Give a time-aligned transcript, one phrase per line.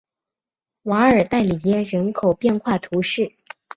[0.81, 3.35] 瓦尔代里耶人口变化图示